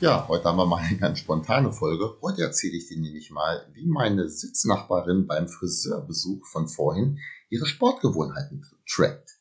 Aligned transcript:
Ja, 0.00 0.28
heute 0.28 0.44
haben 0.44 0.58
wir 0.58 0.66
mal 0.66 0.76
eine 0.76 0.96
ganz 0.96 1.18
spontane 1.18 1.72
Folge. 1.72 2.18
Heute 2.22 2.42
erzähle 2.42 2.76
ich 2.76 2.86
dir 2.86 3.00
nämlich 3.00 3.32
mal, 3.32 3.68
wie 3.72 3.84
meine 3.88 4.28
Sitznachbarin 4.28 5.26
beim 5.26 5.48
Friseurbesuch 5.48 6.46
von 6.46 6.68
vorhin 6.68 7.18
ihre 7.48 7.66
Sportgewohnheiten 7.66 8.64
trackt 8.88 9.40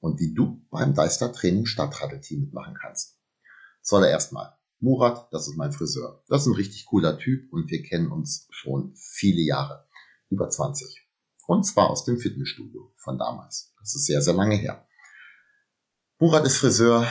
und 0.00 0.20
wie 0.20 0.34
du 0.34 0.62
beim 0.70 0.92
Deister 0.92 1.32
Training 1.32 1.64
Stadtradelteam 1.64 2.40
mitmachen 2.40 2.76
kannst. 2.78 3.18
Zuallererst 3.80 4.32
mal, 4.32 4.58
Murat, 4.78 5.26
das 5.32 5.48
ist 5.48 5.56
mein 5.56 5.72
Friseur. 5.72 6.22
Das 6.28 6.42
ist 6.42 6.48
ein 6.48 6.54
richtig 6.54 6.84
cooler 6.84 7.18
Typ 7.18 7.50
und 7.50 7.70
wir 7.70 7.82
kennen 7.82 8.12
uns 8.12 8.46
schon 8.50 8.94
viele 8.96 9.40
Jahre. 9.40 9.86
Über 10.28 10.50
20. 10.50 11.02
Und 11.46 11.64
zwar 11.64 11.88
aus 11.88 12.04
dem 12.04 12.18
Fitnessstudio 12.18 12.92
von 12.96 13.16
damals. 13.16 13.72
Das 13.80 13.94
ist 13.94 14.04
sehr, 14.04 14.20
sehr 14.20 14.34
lange 14.34 14.56
her. 14.56 14.86
Murat 16.18 16.44
ist 16.44 16.58
Friseur, 16.58 17.10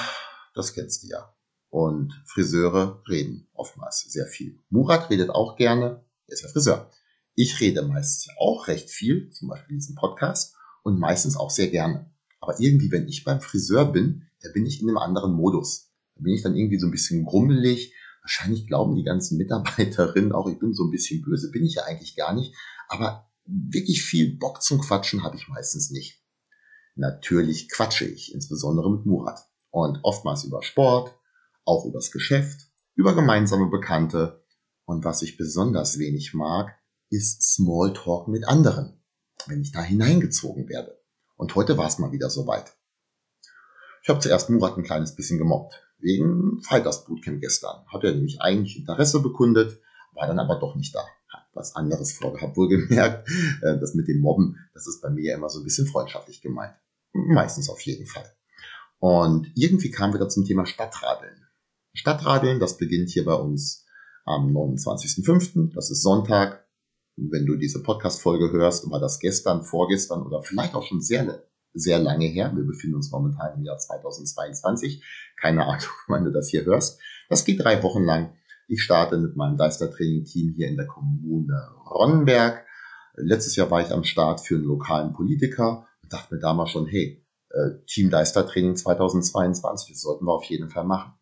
das 0.53 0.73
kennst 0.73 1.01
du 1.01 1.07
ja 1.07 1.32
und 1.73 2.13
Friseure 2.27 3.01
reden 3.09 3.47
oftmals 3.55 4.01
sehr 4.01 4.27
viel. 4.27 4.59
Murat 4.69 5.09
redet 5.09 5.31
auch 5.31 5.55
gerne, 5.55 6.05
er 6.27 6.33
ist 6.33 6.43
ja 6.43 6.49
Friseur. 6.49 6.91
Ich 7.33 7.59
rede 7.59 7.81
meistens 7.81 8.31
auch 8.37 8.67
recht 8.67 8.91
viel, 8.91 9.31
zum 9.31 9.49
Beispiel 9.49 9.73
in 9.73 9.79
diesem 9.79 9.95
Podcast, 9.95 10.55
und 10.83 10.99
meistens 10.99 11.35
auch 11.35 11.49
sehr 11.49 11.69
gerne. 11.69 12.11
Aber 12.39 12.59
irgendwie, 12.59 12.91
wenn 12.91 13.07
ich 13.07 13.23
beim 13.23 13.41
Friseur 13.41 13.91
bin, 13.91 14.27
da 14.43 14.49
bin 14.53 14.67
ich 14.67 14.83
in 14.83 14.87
einem 14.87 14.99
anderen 14.99 15.33
Modus. 15.33 15.89
Da 16.13 16.21
bin 16.21 16.35
ich 16.35 16.43
dann 16.43 16.55
irgendwie 16.55 16.77
so 16.77 16.85
ein 16.85 16.91
bisschen 16.91 17.25
grummelig. 17.25 17.91
Wahrscheinlich 18.21 18.67
glauben 18.67 18.95
die 18.95 19.03
ganzen 19.03 19.39
Mitarbeiterinnen 19.39 20.31
auch, 20.31 20.47
ich 20.47 20.59
bin 20.59 20.75
so 20.75 20.83
ein 20.83 20.91
bisschen 20.91 21.23
böse. 21.23 21.49
Bin 21.49 21.65
ich 21.65 21.73
ja 21.73 21.85
eigentlich 21.85 22.15
gar 22.15 22.35
nicht. 22.35 22.53
Aber 22.87 23.31
wirklich 23.45 24.03
viel 24.03 24.37
Bock 24.37 24.61
zum 24.61 24.79
Quatschen 24.79 25.23
habe 25.23 25.37
ich 25.37 25.47
meistens 25.47 25.89
nicht. 25.89 26.21
Natürlich 26.93 27.67
quatsche 27.71 28.05
ich, 28.05 28.31
insbesondere 28.31 28.91
mit 28.91 29.07
Murat. 29.07 29.39
Und 29.71 30.01
oftmals 30.03 30.43
über 30.43 30.61
Sport, 30.61 31.15
auch 31.65 31.85
übers 31.85 32.11
Geschäft, 32.11 32.67
über 32.95 33.15
gemeinsame 33.15 33.67
Bekannte 33.67 34.43
und 34.85 35.05
was 35.05 35.21
ich 35.21 35.37
besonders 35.37 35.99
wenig 35.99 36.33
mag, 36.33 36.77
ist 37.09 37.41
Smalltalk 37.53 38.27
mit 38.27 38.47
anderen, 38.47 39.01
wenn 39.47 39.61
ich 39.61 39.71
da 39.71 39.81
hineingezogen 39.81 40.67
werde. 40.67 40.99
Und 41.35 41.55
heute 41.55 41.77
war 41.77 41.87
es 41.87 41.99
mal 41.99 42.11
wieder 42.11 42.29
soweit. 42.29 42.73
Ich 44.01 44.09
habe 44.09 44.19
zuerst 44.19 44.49
Murat 44.49 44.77
ein 44.77 44.83
kleines 44.83 45.15
bisschen 45.15 45.37
gemobbt, 45.37 45.81
wegen 45.99 46.61
Fighters 46.61 47.05
Bootcamp 47.05 47.39
gestern. 47.39 47.85
Hat 47.87 48.03
er 48.03 48.13
nämlich 48.13 48.41
eigentlich 48.41 48.77
Interesse 48.77 49.21
bekundet, 49.21 49.79
war 50.13 50.27
dann 50.27 50.39
aber 50.39 50.59
doch 50.59 50.75
nicht 50.75 50.93
da. 50.93 51.03
Hat 51.29 51.47
was 51.53 51.75
anderes 51.75 52.11
vorgehabt, 52.11 52.57
wohlgemerkt. 52.57 53.29
Äh, 53.61 53.79
das 53.79 53.93
mit 53.93 54.07
dem 54.07 54.19
Mobben, 54.19 54.57
das 54.73 54.87
ist 54.87 55.01
bei 55.01 55.09
mir 55.09 55.31
ja 55.31 55.37
immer 55.37 55.49
so 55.49 55.59
ein 55.59 55.63
bisschen 55.63 55.87
freundschaftlich 55.87 56.41
gemeint. 56.41 56.75
Meistens 57.13 57.69
auf 57.69 57.79
jeden 57.81 58.05
Fall. 58.05 58.29
Und 58.99 59.51
irgendwie 59.55 59.91
kamen 59.91 60.13
wir 60.13 60.19
da 60.19 60.29
zum 60.29 60.45
Thema 60.45 60.65
Stadtradeln. 60.65 61.42
Stadtradeln. 61.93 62.59
Das 62.59 62.77
beginnt 62.77 63.09
hier 63.09 63.25
bei 63.25 63.35
uns 63.35 63.85
am 64.25 64.55
29.05. 64.55 65.73
Das 65.73 65.91
ist 65.91 66.01
Sonntag. 66.01 66.65
Wenn 67.15 67.45
du 67.45 67.55
diese 67.55 67.83
Podcast-Folge 67.83 68.51
hörst, 68.51 68.89
war 68.89 68.99
das 68.99 69.19
gestern, 69.19 69.63
vorgestern 69.63 70.23
oder 70.23 70.41
vielleicht 70.41 70.73
auch 70.73 70.83
schon 70.83 71.01
sehr, 71.01 71.43
sehr 71.73 71.99
lange 71.99 72.25
her. 72.25 72.51
Wir 72.55 72.65
befinden 72.65 72.95
uns 72.95 73.11
momentan 73.11 73.57
im 73.57 73.63
Jahr 73.63 73.77
2022. 73.77 75.03
Keine 75.39 75.65
Ahnung, 75.65 75.85
wann 76.07 76.25
du 76.25 76.31
das 76.31 76.49
hier 76.49 76.65
hörst. 76.65 76.99
Das 77.29 77.45
geht 77.45 77.63
drei 77.63 77.83
Wochen 77.83 78.03
lang. 78.03 78.35
Ich 78.67 78.81
starte 78.81 79.17
mit 79.17 79.35
meinem 79.35 79.57
Deister-Training-Team 79.57 80.53
hier 80.55 80.69
in 80.69 80.77
der 80.77 80.87
Kommune 80.87 81.69
Ronnenberg. 81.85 82.65
Letztes 83.15 83.55
Jahr 83.55 83.69
war 83.69 83.81
ich 83.81 83.91
am 83.91 84.03
Start 84.03 84.41
für 84.41 84.55
einen 84.55 84.63
lokalen 84.63 85.13
Politiker 85.13 85.87
und 86.01 86.11
dachte 86.11 86.33
mir 86.33 86.41
damals 86.41 86.71
schon, 86.71 86.87
hey, 86.87 87.23
äh, 87.49 87.85
Team 87.85 88.09
Deister-Training 88.09 88.75
2022, 88.75 89.93
das 89.93 90.01
sollten 90.01 90.25
wir 90.25 90.33
auf 90.33 90.45
jeden 90.45 90.69
Fall 90.69 90.85
machen. 90.85 91.13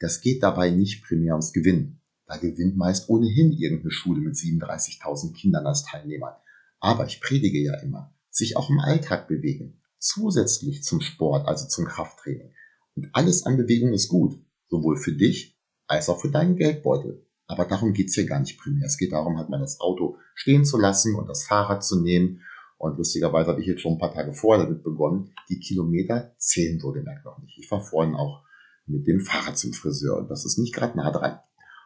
Das 0.00 0.20
geht 0.20 0.42
dabei 0.42 0.70
nicht 0.70 1.04
primär 1.04 1.34
ums 1.34 1.52
Gewinnen. 1.52 2.00
Da 2.26 2.36
gewinnt 2.36 2.76
meist 2.76 3.08
ohnehin 3.08 3.52
irgendeine 3.52 3.90
Schule 3.90 4.20
mit 4.20 4.34
37.000 4.34 5.32
Kindern 5.32 5.66
als 5.66 5.84
Teilnehmern. 5.84 6.34
Aber 6.78 7.06
ich 7.06 7.20
predige 7.20 7.58
ja 7.58 7.74
immer, 7.80 8.14
sich 8.30 8.56
auch 8.56 8.70
im 8.70 8.78
Alltag 8.78 9.28
bewegen. 9.28 9.80
Zusätzlich 9.98 10.82
zum 10.84 11.00
Sport, 11.00 11.48
also 11.48 11.66
zum 11.66 11.86
Krafttraining. 11.86 12.52
Und 12.94 13.08
alles 13.12 13.46
an 13.46 13.56
Bewegung 13.56 13.92
ist 13.92 14.08
gut. 14.08 14.38
Sowohl 14.68 14.96
für 14.96 15.12
dich 15.12 15.58
als 15.86 16.08
auch 16.08 16.20
für 16.20 16.30
deinen 16.30 16.56
Geldbeutel. 16.56 17.26
Aber 17.46 17.64
darum 17.64 17.94
geht's 17.94 18.14
hier 18.14 18.26
gar 18.26 18.40
nicht 18.40 18.60
primär. 18.60 18.86
Es 18.86 18.98
geht 18.98 19.12
darum, 19.12 19.38
halt 19.38 19.48
mal 19.48 19.58
das 19.58 19.80
Auto 19.80 20.18
stehen 20.34 20.64
zu 20.64 20.78
lassen 20.78 21.14
und 21.14 21.28
das 21.28 21.44
Fahrrad 21.44 21.82
zu 21.82 22.00
nehmen. 22.00 22.42
Und 22.76 22.98
lustigerweise 22.98 23.50
habe 23.50 23.60
ich 23.60 23.66
jetzt 23.66 23.80
schon 23.80 23.94
ein 23.94 23.98
paar 23.98 24.12
Tage 24.12 24.34
vorher 24.34 24.66
damit 24.66 24.84
begonnen. 24.84 25.32
Die 25.48 25.58
Kilometer 25.58 26.34
zählen 26.36 26.80
wohlgemerkt 26.82 27.24
noch 27.24 27.38
nicht. 27.38 27.58
Ich 27.58 27.70
war 27.70 27.80
vorhin 27.80 28.14
auch 28.14 28.44
mit 28.88 29.06
dem 29.06 29.20
Fahrrad 29.20 29.58
zum 29.58 29.72
Friseur. 29.72 30.16
Und 30.16 30.30
das 30.30 30.44
ist 30.44 30.58
nicht 30.58 30.74
gerade 30.74 30.96
nah 30.96 31.10
dran. 31.10 31.38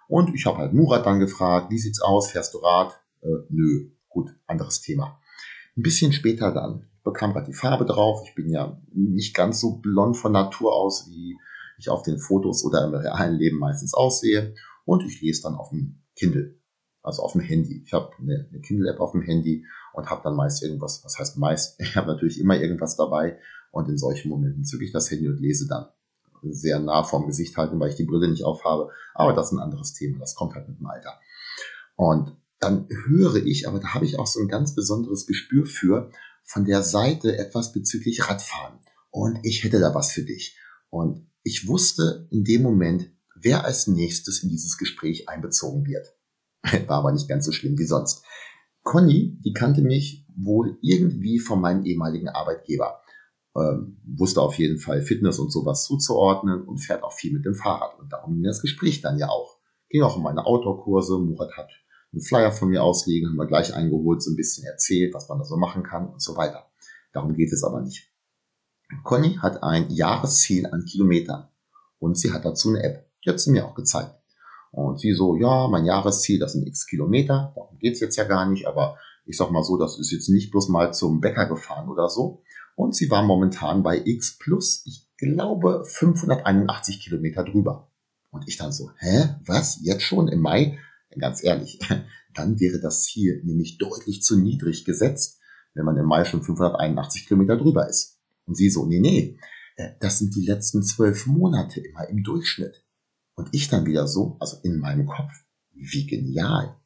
Und 0.09 0.35
ich 0.35 0.47
habe 0.47 0.59
halt 0.59 0.73
Murat 0.73 1.07
dann 1.07 1.21
gefragt, 1.21 1.71
wie 1.71 1.79
sieht's 1.79 2.01
aus, 2.01 2.31
fährst 2.31 2.55
du 2.55 2.59
Rad? 2.59 2.93
Äh, 3.23 3.29
nö, 3.49 3.91
gut, 4.09 4.31
anderes 4.47 4.81
Thema. 4.81 5.19
Ein 5.77 5.83
bisschen 5.83 6.13
später 6.13 6.53
dann 6.53 6.87
bekam 7.05 7.33
gerade 7.33 7.47
die 7.47 7.57
Farbe 7.57 7.85
drauf. 7.85 8.23
Ich 8.27 8.35
bin 8.35 8.49
ja 8.49 8.81
nicht 8.93 9.35
ganz 9.35 9.61
so 9.61 9.79
blond 9.79 10.17
von 10.17 10.33
Natur 10.33 10.75
aus, 10.75 11.09
wie 11.09 11.37
ich 11.79 11.89
auf 11.89 12.03
den 12.03 12.19
Fotos 12.19 12.65
oder 12.65 12.85
im 12.85 12.95
realen 12.95 13.37
Leben 13.37 13.59
meistens 13.59 13.95
aussehe. 13.95 14.55
Und 14.85 15.05
ich 15.05 15.21
lese 15.21 15.43
dann 15.43 15.55
auf 15.55 15.71
dem 15.71 16.03
Kindle, 16.17 16.59
also 17.03 17.23
auf 17.23 17.33
dem 17.33 17.41
Handy. 17.41 17.83
Ich 17.85 17.93
habe 17.93 18.11
eine, 18.19 18.49
eine 18.51 18.61
Kindle-App 18.61 19.01
auf 19.01 19.13
dem 19.13 19.23
Handy 19.23 19.65
und 19.93 20.11
habe 20.11 20.23
dann 20.23 20.37
meist 20.37 20.63
irgendwas, 20.63 21.03
was 21.05 21.19
heißt 21.19 21.39
meist, 21.39 21.77
ich 21.81 21.97
habe 21.97 22.09
natürlich 22.09 22.39
immer 22.41 22.61
irgendwas 22.61 22.97
dabei 22.97 23.39
und 23.71 23.89
in 23.89 23.99
solchen 23.99 24.29
Momenten 24.29 24.65
zücke 24.65 24.85
ich 24.85 24.93
das 24.93 25.11
Handy 25.11 25.29
und 25.29 25.41
lese 25.41 25.67
dann 25.67 25.87
sehr 26.43 26.79
nah 26.79 27.03
vorm 27.05 27.27
Gesicht 27.27 27.57
halten, 27.57 27.79
weil 27.81 27.91
ich 27.91 27.97
die 27.97 28.05
Brille 28.05 28.29
nicht 28.29 28.45
aufhabe. 28.45 28.91
Aber 29.15 29.33
das 29.33 29.47
ist 29.47 29.53
ein 29.53 29.63
anderes 29.63 29.93
Thema. 29.95 30.19
Das 30.19 30.35
kommt 30.35 30.55
halt 30.55 30.69
mit 30.69 30.79
dem 30.79 30.87
Alter. 30.87 31.19
Und 31.97 32.37
dann 32.59 32.89
höre 33.07 33.37
ich, 33.37 33.69
aber 33.69 33.81
da 33.81 33.95
habe 33.95 34.05
ich 34.05 34.19
auch 34.19 34.27
so 34.27 34.41
ein 34.41 34.49
ganz 34.49 34.75
besonderes 34.75 35.27
Gespür 35.27 35.67
für, 35.67 36.11
von 36.45 36.65
der 36.65 36.83
Seite 36.83 37.37
etwas 37.37 37.73
bezüglich 37.73 38.29
Radfahren. 38.29 38.79
Und 39.11 39.41
ich 39.43 39.65
hätte 39.65 39.81
da 39.81 39.95
was 39.95 40.13
für 40.13 40.23
dich. 40.23 40.59
Und 40.91 41.27
ich 41.43 41.67
wusste 41.67 42.29
in 42.31 42.45
dem 42.45 42.63
Moment, 42.63 43.11
wer 43.35 43.65
als 43.65 43.87
nächstes 43.87 44.43
in 44.43 44.49
dieses 44.49 44.79
Gespräch 44.79 45.29
einbezogen 45.29 45.87
wird. 45.87 46.15
War 46.89 46.99
aber 46.99 47.13
nicht 47.13 47.29
ganz 47.29 47.45
so 47.45 47.53
schlimm 47.53 47.79
wie 47.79 47.87
sonst. 47.87 48.25
Conny, 48.83 49.39
die 49.45 49.53
kannte 49.53 49.83
mich 49.83 50.27
wohl 50.35 50.79
irgendwie 50.83 51.39
von 51.39 51.61
meinem 51.61 51.85
ehemaligen 51.85 52.29
Arbeitgeber 52.29 53.02
ähm, 53.57 53.99
wusste 54.05 54.41
auf 54.41 54.59
jeden 54.59 54.79
Fall 54.79 55.03
Fitness 55.03 55.39
und 55.39 55.53
sowas 55.53 55.85
zuzuordnen 55.85 56.63
und 56.63 56.79
fährt 56.79 57.03
auch 57.03 57.13
viel 57.13 57.33
mit 57.33 57.45
dem 57.45 57.55
Fahrrad. 57.55 57.99
Und 57.99 58.13
darum 58.13 58.35
ging 58.35 58.45
das 58.45 58.63
Gespräch 58.63 59.01
dann 59.01 59.19
ja 59.19 59.29
auch. 59.29 59.59
Ging 59.89 60.03
auch 60.03 60.17
um 60.17 60.23
meine 60.23 60.47
Outdoor-Kurse. 60.47 61.19
Murat 61.19 61.57
hat 61.57 61.71
einen 62.13 62.23
Flyer 62.23 62.53
von 62.53 62.69
mir 62.69 62.83
ausliegen, 62.83 63.29
haben 63.29 63.37
wir 63.37 63.47
gleich 63.47 63.75
eingeholt, 63.75 64.23
so 64.23 64.31
ein 64.31 64.37
bisschen 64.37 64.67
erzählt, 64.67 65.15
was 65.15 65.29
man 65.29 65.39
da 65.39 65.45
so 65.45 65.57
machen 65.57 65.83
kann 65.83 66.09
und 66.09 66.23
so 66.23 66.37
weiter. 66.37 66.67
Darum 67.13 67.35
geht 67.35 67.53
es 67.53 67.65
aber 67.65 67.81
nicht. 67.81 68.11
Conny 69.05 69.37
hat 69.41 69.63
ein 69.63 69.91
Jahresziel 69.91 70.67
an 70.67 70.85
Kilometern 70.85 71.49
und 71.99 72.19
sie 72.19 72.33
hat 72.33 72.45
dazu 72.45 72.71
eine 72.71 72.83
App. 72.83 73.07
Die 73.25 73.31
hat 73.31 73.41
sie 73.41 73.51
mir 73.51 73.67
auch 73.67 73.75
gezeigt. 73.75 74.15
Und 74.71 75.01
sie 75.01 75.13
so, 75.13 75.37
ja, 75.37 75.69
mein 75.69 75.85
Jahresziel, 75.85 76.39
das 76.39 76.53
sind 76.53 76.67
x 76.67 76.87
Kilometer, 76.87 77.53
darum 77.55 77.79
geht's 77.79 78.01
jetzt 78.01 78.17
ja 78.17 78.25
gar 78.25 78.49
nicht, 78.49 78.67
aber 78.67 78.97
ich 79.25 79.37
sag 79.37 79.51
mal 79.51 79.63
so, 79.63 79.77
das 79.77 79.99
ist 79.99 80.11
jetzt 80.11 80.29
nicht 80.29 80.51
bloß 80.51 80.69
mal 80.69 80.93
zum 80.93 81.21
Bäcker 81.21 81.47
gefahren 81.47 81.89
oder 81.89 82.09
so, 82.09 82.43
und 82.75 82.95
sie 82.95 83.11
war 83.11 83.23
momentan 83.23 83.83
bei 83.83 84.03
X 84.05 84.39
plus, 84.39 84.83
ich 84.87 85.07
glaube, 85.19 85.85
581 85.85 87.01
Kilometer 87.01 87.45
drüber. 87.45 87.91
Und 88.31 88.49
ich 88.49 88.57
dann 88.57 88.73
so, 88.73 88.91
hä, 88.99 89.37
was, 89.45 89.81
jetzt 89.83 90.03
schon 90.03 90.29
im 90.29 90.41
Mai? 90.41 90.79
Ganz 91.19 91.45
ehrlich, 91.45 91.79
dann 92.35 92.59
wäre 92.59 92.81
das 92.81 93.05
Ziel 93.05 93.43
nämlich 93.45 93.77
deutlich 93.79 94.23
zu 94.23 94.39
niedrig 94.39 94.85
gesetzt, 94.85 95.39
wenn 95.75 95.85
man 95.85 95.97
im 95.99 96.07
Mai 96.07 96.25
schon 96.25 96.43
581 96.43 97.27
Kilometer 97.27 97.57
drüber 97.57 97.89
ist. 97.89 98.19
Und 98.47 98.57
sie 98.57 98.71
so, 98.71 98.87
nee, 98.87 99.01
nee, 99.01 99.39
äh, 99.77 99.91
das 100.01 100.19
sind 100.19 100.35
die 100.35 100.47
letzten 100.47 100.83
zwölf 100.83 101.27
Monate 101.27 101.81
immer 101.81 102.09
im 102.09 102.23
Durchschnitt. 102.23 102.85
Und 103.35 103.49
ich 103.53 103.69
dann 103.69 103.87
wieder 103.87 104.09
so, 104.09 104.37
also 104.41 104.57
in 104.63 104.79
meinem 104.79 105.07
Kopf, 105.07 105.33
wie 105.75 106.07
genial. 106.07 106.77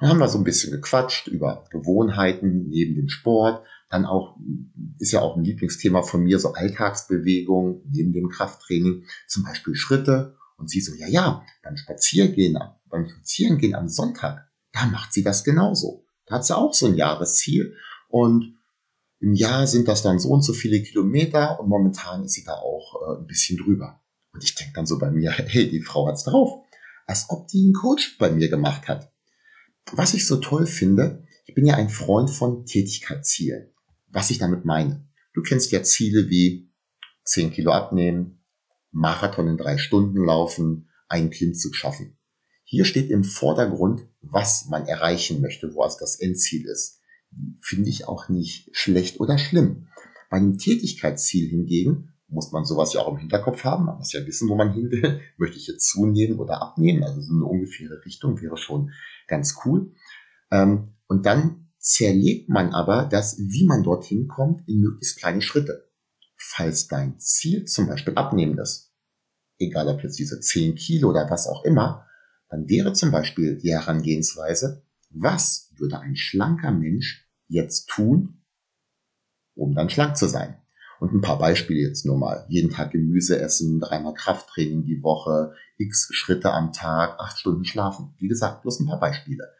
Dann 0.00 0.08
haben 0.08 0.18
wir 0.18 0.28
so 0.28 0.38
ein 0.38 0.44
bisschen 0.44 0.72
gequatscht 0.72 1.28
über 1.28 1.64
Gewohnheiten 1.70 2.68
neben 2.68 2.94
dem 2.94 3.08
Sport, 3.08 3.64
dann 3.90 4.06
auch, 4.06 4.36
ist 4.98 5.12
ja 5.12 5.20
auch 5.20 5.36
ein 5.36 5.44
Lieblingsthema 5.44 6.02
von 6.02 6.24
mir, 6.24 6.38
so 6.38 6.52
Alltagsbewegung 6.52 7.82
neben 7.90 8.12
dem 8.12 8.28
Krafttraining, 8.28 9.04
zum 9.28 9.44
Beispiel 9.44 9.74
Schritte 9.74 10.36
Und 10.56 10.68
sie 10.68 10.80
so, 10.80 10.94
ja, 10.94 11.06
ja, 11.06 11.44
beim 11.62 11.76
Spaziergehen, 11.76 12.58
beim 12.88 13.08
Spazierengehen 13.08 13.74
am 13.74 13.88
Sonntag, 13.88 14.48
da 14.72 14.86
macht 14.86 15.12
sie 15.12 15.22
das 15.22 15.44
genauso. 15.44 16.06
Da 16.26 16.36
hat 16.36 16.46
sie 16.46 16.56
auch 16.56 16.74
so 16.74 16.86
ein 16.86 16.96
Jahresziel 16.96 17.76
und 18.08 18.58
im 19.20 19.34
Jahr 19.34 19.66
sind 19.66 19.88
das 19.88 20.02
dann 20.02 20.18
so 20.18 20.28
und 20.30 20.42
so 20.42 20.52
viele 20.52 20.82
Kilometer 20.82 21.60
und 21.60 21.68
momentan 21.68 22.24
ist 22.24 22.32
sie 22.32 22.44
da 22.44 22.54
auch 22.54 23.00
äh, 23.00 23.20
ein 23.20 23.26
bisschen 23.26 23.56
drüber. 23.56 24.02
Und 24.32 24.42
ich 24.42 24.54
denke 24.54 24.72
dann 24.74 24.86
so 24.86 24.98
bei 24.98 25.10
mir, 25.10 25.30
hey, 25.36 25.68
die 25.68 25.80
Frau 25.80 26.08
hat's 26.08 26.24
drauf. 26.24 26.62
Als 27.06 27.26
ob 27.28 27.48
die 27.48 27.62
einen 27.62 27.74
Coach 27.74 28.18
bei 28.18 28.30
mir 28.30 28.48
gemacht 28.48 28.88
hat. 28.88 29.13
Was 29.92 30.14
ich 30.14 30.26
so 30.26 30.36
toll 30.36 30.66
finde, 30.66 31.26
ich 31.46 31.54
bin 31.54 31.66
ja 31.66 31.74
ein 31.76 31.90
Freund 31.90 32.30
von 32.30 32.64
Tätigkeitszielen. 32.64 33.70
Was 34.08 34.30
ich 34.30 34.38
damit 34.38 34.64
meine. 34.64 35.06
Du 35.34 35.42
kennst 35.42 35.72
ja 35.72 35.82
Ziele 35.82 36.28
wie 36.28 36.70
10 37.24 37.52
Kilo 37.52 37.72
abnehmen, 37.72 38.44
Marathon 38.90 39.48
in 39.48 39.56
drei 39.56 39.76
Stunden 39.76 40.24
laufen, 40.24 40.88
einen 41.08 41.30
Klimmzug 41.30 41.74
schaffen. 41.74 42.16
Hier 42.64 42.84
steht 42.84 43.10
im 43.10 43.24
Vordergrund, 43.24 44.06
was 44.22 44.66
man 44.70 44.86
erreichen 44.86 45.40
möchte, 45.40 45.74
wo 45.74 45.82
also 45.82 45.98
das 46.00 46.16
Endziel 46.16 46.66
ist. 46.66 47.00
Finde 47.60 47.90
ich 47.90 48.08
auch 48.08 48.28
nicht 48.28 48.70
schlecht 48.72 49.20
oder 49.20 49.38
schlimm. 49.38 49.88
Bei 50.30 50.38
einem 50.38 50.58
Tätigkeitsziel 50.58 51.48
hingegen 51.48 52.14
muss 52.28 52.52
man 52.52 52.64
sowas 52.64 52.92
ja 52.94 53.00
auch 53.00 53.12
im 53.12 53.18
Hinterkopf 53.18 53.64
haben. 53.64 53.84
Man 53.84 53.98
muss 53.98 54.12
ja 54.12 54.24
wissen, 54.26 54.48
wo 54.48 54.54
man 54.54 54.72
hin 54.72 54.90
will. 54.90 55.20
Möchte 55.36 55.58
ich 55.58 55.66
jetzt 55.66 55.90
zunehmen 55.90 56.38
oder 56.38 56.62
abnehmen? 56.62 57.02
Also 57.02 57.20
so 57.20 57.34
eine 57.34 57.44
ungefähre 57.44 58.04
Richtung 58.04 58.40
wäre 58.40 58.56
schon 58.56 58.92
ganz 59.28 59.56
cool. 59.64 59.92
Ähm, 60.50 60.94
und 61.06 61.26
dann 61.26 61.70
zerlegt 61.78 62.48
man 62.48 62.72
aber 62.72 63.04
das, 63.04 63.38
wie 63.38 63.66
man 63.66 63.82
dorthin 63.82 64.26
kommt, 64.28 64.66
in 64.68 64.80
möglichst 64.80 65.18
kleine 65.18 65.42
Schritte. 65.42 65.90
Falls 66.36 66.88
dein 66.88 67.18
Ziel 67.18 67.64
zum 67.66 67.86
Beispiel 67.86 68.14
abnehmen 68.14 68.58
ist, 68.58 68.92
egal 69.58 69.88
ob 69.88 70.02
jetzt 70.02 70.18
diese 70.18 70.40
10 70.40 70.74
Kilo 70.74 71.10
oder 71.10 71.28
was 71.30 71.46
auch 71.46 71.64
immer, 71.64 72.06
dann 72.48 72.68
wäre 72.68 72.92
zum 72.92 73.10
Beispiel 73.10 73.58
die 73.58 73.72
Herangehensweise, 73.72 74.84
was 75.10 75.72
würde 75.76 76.00
ein 76.00 76.16
schlanker 76.16 76.72
Mensch 76.72 77.28
jetzt 77.48 77.88
tun, 77.88 78.44
um 79.54 79.74
dann 79.74 79.90
schlank 79.90 80.16
zu 80.16 80.26
sein? 80.26 80.63
Und 81.04 81.12
ein 81.12 81.20
paar 81.20 81.36
Beispiele 81.36 81.86
jetzt 81.86 82.06
nur 82.06 82.16
mal. 82.16 82.46
Jeden 82.48 82.70
Tag 82.70 82.92
Gemüse 82.92 83.38
essen, 83.38 83.78
dreimal 83.78 84.14
Krafttraining 84.14 84.86
die 84.86 85.02
Woche, 85.02 85.52
x 85.76 86.08
Schritte 86.12 86.50
am 86.50 86.72
Tag, 86.72 87.20
acht 87.20 87.38
Stunden 87.38 87.66
schlafen. 87.66 88.14
Wie 88.16 88.26
gesagt, 88.26 88.62
bloß 88.62 88.80
ein 88.80 88.86
paar 88.86 89.00
Beispiele. 89.00 89.52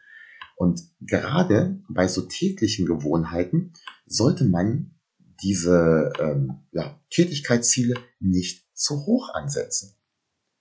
Und 0.55 0.81
gerade 1.01 1.79
bei 1.87 2.07
so 2.07 2.23
täglichen 2.23 2.87
Gewohnheiten 2.87 3.73
sollte 4.07 4.43
man 4.43 4.95
diese 5.43 6.11
ähm, 6.17 6.63
ja, 6.71 6.99
Tätigkeitsziele 7.11 7.93
nicht 8.19 8.65
zu 8.73 9.05
hoch 9.05 9.29
ansetzen. 9.35 9.95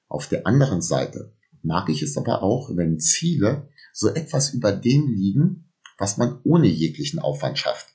Auf 0.07 0.29
der 0.29 0.47
anderen 0.47 0.83
Seite 0.83 1.35
mag 1.63 1.89
ich 1.89 2.03
es 2.03 2.19
aber 2.19 2.43
auch, 2.43 2.77
wenn 2.77 3.01
Ziele 3.01 3.71
so 3.95 4.11
etwas 4.11 4.53
über 4.53 4.71
dem 4.71 5.09
liegen, 5.09 5.73
was 5.97 6.19
man 6.19 6.41
ohne 6.45 6.67
jeglichen 6.67 7.21
Aufwand 7.21 7.59
schafft. 7.59 7.94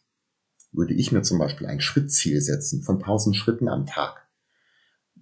Würde 0.71 0.93
ich 0.93 1.11
mir 1.11 1.23
zum 1.23 1.39
Beispiel 1.39 1.67
ein 1.67 1.81
Schrittziel 1.81 2.41
setzen 2.41 2.83
von 2.83 2.97
1000 2.97 3.35
Schritten 3.35 3.67
am 3.67 3.85
Tag. 3.85 4.27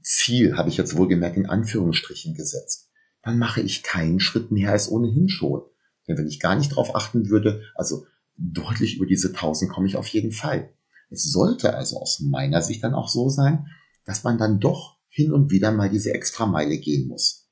Ziel 0.01 0.57
habe 0.57 0.69
ich 0.69 0.77
jetzt 0.77 0.95
wohlgemerkt 0.95 1.37
in 1.37 1.45
Anführungsstrichen 1.45 2.33
gesetzt. 2.33 2.89
Dann 3.23 3.39
mache 3.39 3.61
ich 3.61 3.83
keinen 3.83 4.19
Schritt 4.19 4.51
mehr 4.51 4.71
als 4.71 4.89
ohnehin 4.89 5.29
schon. 5.29 5.61
Denn 6.07 6.17
wenn 6.17 6.27
ich 6.27 6.39
gar 6.39 6.55
nicht 6.55 6.71
darauf 6.71 6.95
achten 6.95 7.29
würde, 7.29 7.63
also 7.75 8.05
deutlich 8.37 8.97
über 8.97 9.05
diese 9.05 9.29
1000 9.29 9.71
komme 9.71 9.87
ich 9.87 9.97
auf 9.97 10.07
jeden 10.07 10.31
Fall. 10.31 10.73
Es 11.09 11.23
sollte 11.31 11.73
also 11.73 11.99
aus 11.99 12.19
meiner 12.19 12.61
Sicht 12.61 12.83
dann 12.83 12.93
auch 12.93 13.09
so 13.09 13.29
sein, 13.29 13.67
dass 14.05 14.23
man 14.23 14.37
dann 14.37 14.59
doch 14.59 14.97
hin 15.09 15.31
und 15.31 15.51
wieder 15.51 15.71
mal 15.71 15.89
diese 15.89 16.13
extra 16.13 16.45
Meile 16.45 16.77
gehen 16.77 17.07
muss. 17.07 17.49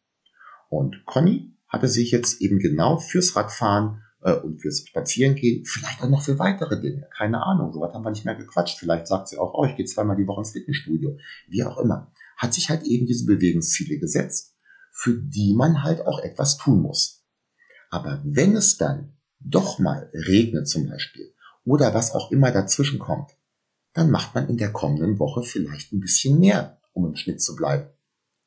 Und 0.70 1.06
Conny 1.06 1.54
hatte 1.68 1.88
sich 1.88 2.12
jetzt 2.12 2.42
eben 2.42 2.60
genau 2.60 2.98
fürs 2.98 3.36
Radfahren 3.36 4.02
und 4.34 4.60
fürs 4.60 4.88
Spazierengehen, 4.88 5.66
vielleicht 5.66 6.02
auch 6.02 6.10
noch 6.10 6.24
für 6.24 6.40
weitere 6.40 6.82
Dinge, 6.82 7.08
keine 7.16 7.44
Ahnung, 7.44 7.72
sowas 7.72 7.94
haben 7.94 8.04
wir 8.04 8.10
nicht 8.10 8.26
mehr 8.26 8.36
gequatscht. 8.36 8.80
Vielleicht 8.80 9.08
sagt 9.08 9.28
sie 9.28 9.38
auch, 9.38 9.54
oh, 9.54 9.66
ich 9.66 9.76
gehe 9.76 9.86
zweimal 9.86 10.16
die 10.16 10.26
Woche 10.26 10.42
ins 10.42 10.52
Fitnessstudio, 10.52 11.18
wie 11.48 11.64
auch 11.64 11.78
immer. 11.78 12.12
Hat 12.36 12.54
sich 12.54 12.70
halt 12.70 12.84
eben 12.84 13.06
diese 13.06 13.26
Bewegungsziele 13.26 14.00
gesetzt, 14.00 14.56
für 14.92 15.16
die 15.16 15.54
man 15.56 15.84
halt 15.84 16.02
auch 16.08 16.20
etwas 16.20 16.58
tun 16.58 16.82
muss. 16.82 17.24
Aber 17.92 18.22
wenn 18.26 18.56
es 18.56 18.78
dann 18.78 19.16
doch 19.40 19.78
mal 19.78 20.10
regnet 20.14 20.68
zum 20.68 20.90
Beispiel 20.90 21.34
oder 21.64 21.94
was 21.94 22.12
auch 22.12 22.32
immer 22.32 22.52
dazwischen 22.52 22.98
kommt, 22.98 23.32
dann 23.94 24.10
macht 24.10 24.34
man 24.34 24.50
in 24.50 24.58
der 24.58 24.74
kommenden 24.74 25.20
Woche 25.20 25.44
vielleicht 25.44 25.94
ein 25.94 26.00
bisschen 26.00 26.40
mehr, 26.40 26.82
um 26.94 27.06
im 27.06 27.16
Schnitt 27.16 27.42
zu 27.42 27.56
bleiben. 27.56 27.90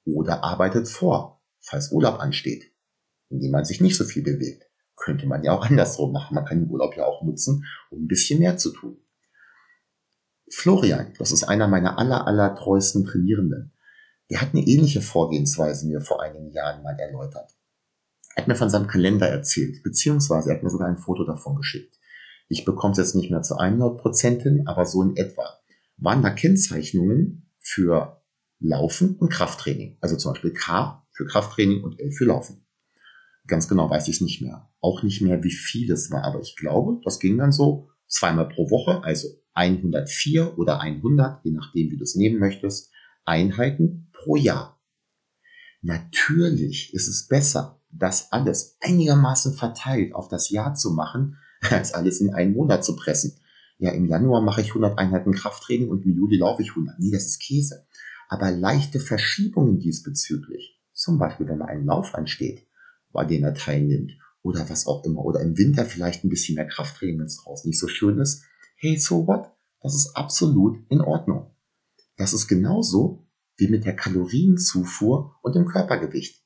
Oder 0.05 0.43
arbeitet 0.43 0.89
vor, 0.89 1.41
falls 1.61 1.93
Urlaub 1.93 2.19
ansteht, 2.19 2.73
indem 3.29 3.53
man 3.53 3.65
sich 3.65 3.81
nicht 3.81 3.97
so 3.97 4.05
viel 4.05 4.23
bewegt. 4.23 4.68
Könnte 4.99 5.27
man 5.27 5.43
ja 5.43 5.53
auch 5.53 5.65
andersrum 5.69 6.13
machen. 6.13 6.35
Man 6.35 6.45
kann 6.45 6.61
den 6.61 6.71
Urlaub 6.71 6.97
ja 6.97 7.05
auch 7.05 7.23
nutzen, 7.23 7.65
um 7.91 8.05
ein 8.05 8.09
bisschen 8.09 8.41
mehr 8.41 8.57
zu 8.57 8.73
tun. 8.73 8.99
Florian, 10.51 11.13
das 11.19 11.33
ist 11.33 11.45
einer 11.45 11.69
meiner 11.69 11.99
aller, 11.99 12.27
aller 12.27 12.55
treuesten 12.55 13.05
Trainierenden, 13.05 13.73
der 14.31 14.41
hat 14.41 14.51
eine 14.53 14.67
ähnliche 14.67 15.01
Vorgehensweise 15.01 15.87
mir 15.87 16.01
vor 16.01 16.23
einigen 16.23 16.51
Jahren 16.51 16.83
mal 16.83 16.99
erläutert. 16.99 17.51
Er 18.35 18.43
hat 18.43 18.49
mir 18.49 18.55
von 18.55 18.71
seinem 18.71 18.87
Kalender 18.87 19.29
erzählt, 19.29 19.83
beziehungsweise 19.83 20.51
er 20.51 20.57
hat 20.57 20.63
mir 20.63 20.71
sogar 20.71 20.89
ein 20.89 20.99
Foto 20.99 21.25
davon 21.25 21.57
geschickt. 21.57 21.99
Ich 22.49 22.65
bekomme 22.65 22.93
es 22.93 22.99
jetzt 22.99 23.15
nicht 23.15 23.31
mehr 23.31 23.43
zu 23.43 23.57
100 23.57 23.99
Prozent 23.99 24.43
hin, 24.43 24.67
aber 24.67 24.87
so 24.87 25.03
in 25.03 25.17
etwa. 25.17 25.59
Waren 25.97 26.23
da 26.23 26.31
Kennzeichnungen 26.31 27.51
für 27.59 28.23
Laufen 28.61 29.17
und 29.17 29.31
Krafttraining? 29.31 29.99
Also 30.01 30.17
zum 30.17 30.33
Beispiel 30.33 30.53
K 30.53 31.05
für 31.11 31.27
Krafttraining 31.27 31.83
und 31.83 31.99
L 31.99 32.13
für 32.13 32.25
Laufen. 32.25 32.65
Ganz 33.49 33.67
genau 33.67 33.89
weiß 33.89 34.09
ich 34.09 34.21
nicht 34.21 34.43
mehr. 34.43 34.71
Auch 34.81 35.03
nicht 35.03 35.23
mehr, 35.23 35.43
wie 35.43 35.51
viel 35.51 35.91
es 35.91 36.11
war, 36.11 36.23
aber 36.23 36.41
ich 36.41 36.55
glaube, 36.55 37.01
das 37.03 37.19
ging 37.19 37.39
dann 37.39 37.51
so 37.51 37.89
zweimal 38.07 38.49
pro 38.49 38.71
Woche, 38.71 39.03
also 39.03 39.29
104 39.55 40.59
oder 40.59 40.81
100, 40.81 41.45
je 41.45 41.53
nachdem, 41.53 41.91
wie 41.91 41.97
du 41.97 42.05
es 42.05 42.15
nehmen 42.15 42.39
möchtest, 42.39 42.93
Einheiten 43.25 44.11
pro 44.13 44.37
Jahr. 44.37 44.81
Natürlich 45.81 46.93
ist 46.93 47.09
es 47.09 47.27
besser, 47.27 47.81
das 47.91 48.33
alles 48.33 48.77
einigermaßen 48.81 49.55
verteilt 49.55 50.15
auf 50.15 50.29
das 50.29 50.51
Jahr 50.51 50.75
zu 50.75 50.91
machen, 50.91 51.39
als 51.71 51.95
alles 51.95 52.21
in 52.21 52.35
einen 52.35 52.53
Monat 52.53 52.85
zu 52.85 52.97
pressen. 52.97 53.41
Ja, 53.79 53.93
im 53.93 54.07
Januar 54.07 54.43
mache 54.43 54.61
ich 54.61 54.69
100 54.69 54.99
Einheiten 54.99 55.33
Krafttraining 55.33 55.89
und 55.89 56.05
im 56.05 56.15
Juli 56.15 56.37
laufe 56.37 56.63
ich 56.63 56.71
100. 56.71 56.99
Nee, 56.99 57.13
das 57.13 57.27
ist 57.27 57.41
Käse. 57.41 57.87
Aber 58.29 58.51
leichte 58.51 59.01
Verschiebungen 59.01 59.79
diesbezüglich, 59.79 60.83
zum 60.93 61.19
Beispiel 61.19 61.49
wenn 61.49 61.59
mal 61.59 61.69
ein 61.69 61.87
Lauf 61.87 62.15
ansteht, 62.15 62.68
bei 63.13 63.25
dem 63.25 63.45
er 63.45 63.55
teilnimmt, 63.55 64.13
oder 64.43 64.69
was 64.71 64.87
auch 64.87 65.05
immer, 65.05 65.25
oder 65.25 65.41
im 65.41 65.57
Winter 65.59 65.85
vielleicht 65.85 66.25
ein 66.25 66.29
bisschen 66.29 66.55
mehr 66.55 66.67
Krafttraining, 66.67 67.19
wenn 67.19 67.27
es 67.27 67.43
draußen 67.43 67.69
nicht 67.69 67.79
so 67.79 67.89
schön 67.89 68.19
ist, 68.19 68.45
hey, 68.77 68.97
so 68.97 69.27
what? 69.27 69.51
Das 69.81 69.95
ist 69.95 70.17
absolut 70.17 70.79
in 70.91 71.01
Ordnung. 71.01 71.55
Das 72.17 72.33
ist 72.33 72.49
genauso 72.49 73.29
wie 73.57 73.69
mit 73.69 73.85
der 73.85 73.97
Kalorienzufuhr 73.97 75.37
und 75.43 75.55
dem 75.55 75.67
Körpergewicht. 75.67 76.45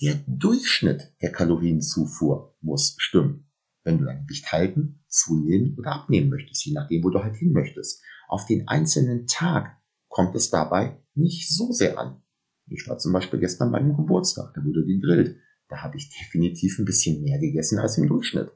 Der 0.00 0.22
Durchschnitt 0.26 1.14
der 1.22 1.30
Kalorienzufuhr 1.30 2.56
muss 2.60 2.96
stimmen. 2.98 3.50
Wenn 3.84 3.98
du 3.98 4.04
dein 4.04 4.26
Gewicht 4.26 4.50
halten, 4.50 5.04
zunehmen 5.08 5.76
oder 5.78 5.92
abnehmen 5.92 6.30
möchtest, 6.30 6.64
je 6.64 6.72
nachdem, 6.72 7.04
wo 7.04 7.10
du 7.10 7.22
halt 7.22 7.36
hin 7.36 7.52
möchtest. 7.52 8.02
Auf 8.28 8.46
den 8.46 8.66
einzelnen 8.66 9.26
Tag 9.26 9.76
kommt 10.08 10.34
es 10.34 10.50
dabei 10.50 11.00
nicht 11.14 11.48
so 11.48 11.70
sehr 11.72 11.98
an. 11.98 12.22
Ich 12.66 12.88
war 12.88 12.98
zum 12.98 13.12
Beispiel 13.12 13.38
gestern 13.38 13.70
bei 13.70 13.78
einem 13.78 13.96
Geburtstag, 13.96 14.52
da 14.54 14.64
wurde 14.64 14.84
gegrillt. 14.84 15.36
Da 15.68 15.82
habe 15.82 15.96
ich 15.96 16.10
definitiv 16.10 16.78
ein 16.78 16.84
bisschen 16.84 17.22
mehr 17.22 17.38
gegessen 17.38 17.78
als 17.78 17.98
im 17.98 18.08
Durchschnitt. 18.08 18.50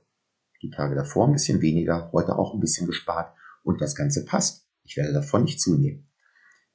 Die 0.62 0.71
Tage 0.71 0.95
davor 0.95 1.27
ein 1.27 1.33
bisschen 1.33 1.61
weniger, 1.61 2.11
heute 2.12 2.37
auch 2.38 2.55
ein 2.55 2.61
bisschen 2.61 2.87
gespart 2.87 3.35
und 3.62 3.81
das 3.81 3.95
Ganze 3.95 4.25
passt. 4.25 4.69
Ich 4.85 4.97
werde 4.97 5.12
davon 5.12 5.45
nicht 5.45 5.61
zunehmen. 5.61 6.09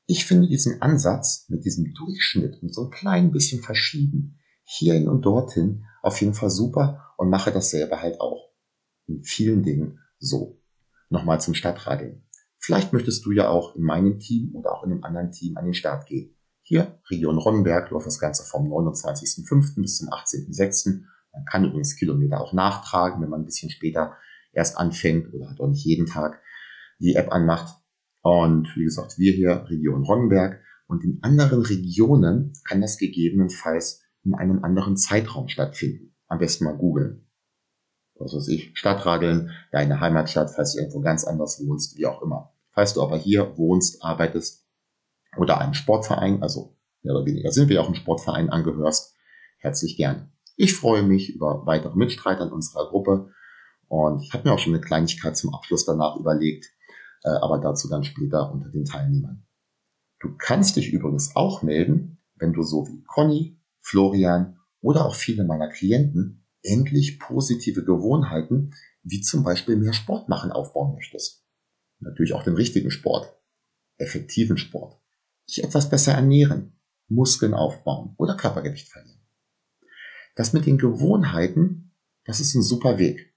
Ich 0.06 0.25
finde 0.25 0.48
diesen 0.48 0.82
Ansatz 0.82 1.46
mit 1.50 1.63
diesem 1.66 1.94
Durchschnitt 1.94 2.62
und 2.62 2.74
so 2.74 2.86
ein 2.86 2.92
klein 2.92 3.32
bisschen 3.32 3.62
verschieben, 3.62 4.40
hierhin 4.63 5.08
und 5.08 5.22
dorthin 5.22 5.86
auf 6.02 6.20
jeden 6.20 6.34
Fall 6.34 6.50
super 6.50 7.13
und 7.18 7.30
mache 7.30 7.52
dasselbe 7.52 8.02
halt 8.02 8.20
auch. 8.20 8.52
In 9.08 9.24
vielen 9.24 9.63
Dingen 9.63 10.00
so. 10.20 10.62
Nochmal 11.10 11.40
zum 11.40 11.54
Stadtradeln. 11.54 12.25
Vielleicht 12.60 12.94
möchtest 12.94 13.25
du 13.25 13.32
ja 13.32 13.50
auch 13.50 13.75
in 13.75 13.84
meinem 13.84 14.20
Team 14.20 14.56
oder 14.56 14.74
auch 14.74 14.84
in 14.84 14.92
einem 14.92 15.04
anderen 15.04 15.32
Team 15.32 15.58
an 15.58 15.66
den 15.66 15.74
Start 15.74 16.08
gehen. 16.08 16.36
Hier, 16.65 16.98
Region 17.10 17.38
Ronnenberg, 17.38 17.91
läuft 17.91 18.08
das 18.08 18.20
Ganze 18.20 18.43
vom 18.43 18.72
29.05. 18.72 19.82
bis 19.82 19.98
zum 19.98 20.08
18.06. 20.08 21.01
Man 21.34 21.46
kann 21.46 21.65
übrigens 21.65 21.98
Kilometer 21.98 22.39
auch 22.39 22.53
nachtragen, 22.53 23.22
wenn 23.22 23.29
man 23.29 23.41
ein 23.41 23.46
bisschen 23.46 23.70
später 23.70 24.13
erst 24.53 24.77
anfängt 24.77 25.34
oder 25.34 25.50
halt 25.50 25.60
auch 25.60 25.67
nicht 25.67 25.84
jeden 25.84 26.05
Tag 26.05 26.41
die 27.00 27.15
App 27.15 27.34
anmacht. 27.34 27.75
Und 28.22 28.70
wie 28.77 28.86
gesagt, 28.86 29.17
wir 29.17 29.34
hier, 29.34 29.65
Region 29.70 30.03
Ronnenberg. 30.03 30.62
Und 30.88 31.03
in 31.03 31.20
anderen 31.22 31.63
Regionen 31.63 32.53
kann 32.63 32.79
das 32.79 32.98
gegebenenfalls 32.98 34.01
in 34.24 34.34
einem 34.34 34.63
anderen 34.63 34.96
Zeitraum 34.96 35.50
stattfinden. 35.50 36.15
Am 36.27 36.39
besten 36.39 36.63
mal 36.63 36.77
googeln. 36.77 37.27
Was 38.15 38.34
weiß 38.34 38.48
ich, 38.48 38.72
Stadtradeln, 38.77 39.51
deine 39.72 40.00
Heimatstadt, 40.00 40.51
falls 40.55 40.74
du 40.74 40.79
irgendwo 40.79 41.01
ganz 41.01 41.25
anders 41.25 41.62
wohnst, 41.65 41.98
wie 41.98 42.05
auch 42.05 42.22
immer. 42.22 42.53
Falls 42.72 42.93
du 42.93 43.01
aber 43.01 43.17
hier 43.17 43.58
wohnst, 43.58 44.01
arbeitest 44.01 44.62
oder 45.38 45.60
einem 45.60 45.74
Sportverein, 45.74 46.42
also 46.42 46.78
mehr 47.02 47.16
oder 47.16 47.25
weniger 47.25 47.52
sind 47.52 47.70
wir 47.70 47.82
auch 47.82 47.90
im 47.90 47.96
Sportverein 47.96 48.50
angehörst, 48.50 49.16
herzlich 49.60 49.98
gern. 49.98 50.32
Ich 50.56 50.74
freue 50.74 51.04
mich 51.04 51.34
über 51.34 51.66
weitere 51.66 51.96
Mitstreiter 51.96 52.46
in 52.46 52.52
unserer 52.52 52.88
Gruppe 52.90 53.32
und 53.88 54.22
ich 54.22 54.34
habe 54.34 54.48
mir 54.48 54.54
auch 54.54 54.60
schon 54.60 54.74
eine 54.74 54.84
Kleinigkeit 54.84 55.36
zum 55.36 55.54
Abschluss 55.54 55.86
danach 55.86 56.16
überlegt, 56.18 56.68
äh, 57.24 57.30
aber 57.30 57.60
dazu 57.60 57.90
dann 57.90 58.04
später 58.04 58.52
unter 58.52 58.70
den 58.70 58.86
Teilnehmern. 58.86 59.46
Du 60.20 60.36
kannst 60.38 60.75
dich 60.75 60.92
übrigens 60.92 61.36
auch 61.36 61.63
melden, 61.63 62.20
wenn 62.36 62.54
du 62.54 62.63
so 62.63 62.88
wie 62.88 63.04
Conny, 63.04 63.60
Florian 63.82 64.60
oder 64.82 65.06
auch 65.06 65.16
viele 65.16 65.44
meiner 65.44 65.70
Klienten 65.70 66.46
endlich 66.62 67.20
positive 67.20 67.84
Gewohnheiten 67.84 68.74
wie 69.04 69.22
zum 69.22 69.44
Beispiel 69.44 69.75
mehr 69.75 69.94
Sport 69.94 70.30
machen 70.30 70.52
aufbauen 70.52 70.94
möchtest. 70.94 71.46
Natürlich 72.00 72.34
auch 72.34 72.44
den 72.44 72.56
richtigen 72.56 72.90
Sport, 72.90 73.34
effektiven 73.98 74.58
Sport, 74.58 75.02
dich 75.47 75.63
etwas 75.63 75.89
besser 75.89 76.13
ernähren, 76.13 76.79
Muskeln 77.07 77.53
aufbauen 77.53 78.15
oder 78.17 78.35
Körpergewicht 78.35 78.89
verlieren. 78.89 79.21
Das 80.35 80.53
mit 80.53 80.65
den 80.65 80.77
Gewohnheiten, 80.77 81.95
das 82.25 82.39
ist 82.39 82.55
ein 82.55 82.63
super 82.63 82.97
Weg. 82.97 83.33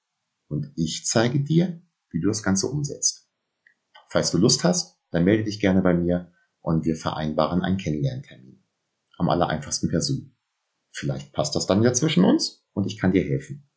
Und 0.49 0.73
ich 0.77 1.05
zeige 1.05 1.41
dir, 1.41 1.83
wie 2.11 2.21
du 2.21 2.29
das 2.29 2.43
Ganze 2.43 2.69
umsetzt. 2.69 3.29
Falls 4.09 4.31
du 4.31 4.39
Lust 4.39 4.65
hast, 4.65 4.99
dann 5.11 5.25
melde 5.25 5.45
dich 5.45 5.61
gerne 5.61 5.83
bei 5.83 5.93
mir 5.93 6.33
und 6.61 6.85
wir 6.85 6.97
vereinbaren 6.97 7.63
einen 7.63 7.77
Kennenlerntermin. 7.77 8.65
Am 9.19 9.29
aller 9.29 9.49
einfachsten 9.49 9.89
per 9.89 10.01
Zoom. 10.01 10.35
Vielleicht 10.93 11.33
passt 11.33 11.55
das 11.55 11.67
dann 11.67 11.83
ja 11.83 11.93
zwischen 11.93 12.25
uns 12.25 12.67
und 12.73 12.87
ich 12.87 12.99
kann 12.99 13.13
dir 13.13 13.23
helfen. 13.23 13.69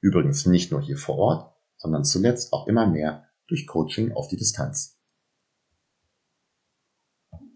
Übrigens 0.00 0.46
nicht 0.46 0.70
nur 0.70 0.82
hier 0.82 0.96
vor 0.96 1.16
Ort, 1.16 1.54
sondern 1.76 2.04
zuletzt 2.04 2.52
auch 2.52 2.66
immer 2.66 2.86
mehr 2.86 3.28
durch 3.46 3.66
Coaching 3.66 4.12
auf 4.12 4.28
die 4.28 4.36
Distanz. 4.36 4.98